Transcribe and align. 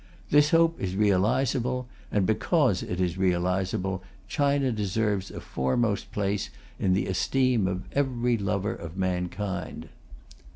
This 0.31 0.49
hope 0.49 0.81
is 0.81 0.95
realizable; 0.95 1.87
and 2.11 2.25
because 2.25 2.81
it 2.81 2.99
is 2.99 3.19
realizable, 3.19 4.01
China 4.27 4.71
deserves 4.71 5.29
a 5.29 5.39
foremost 5.39 6.11
place 6.11 6.49
in 6.79 6.93
the 6.95 7.05
esteem 7.05 7.67
of 7.67 7.83
every 7.93 8.35
lover 8.35 8.73
of 8.73 8.97
mankind. 8.97 9.89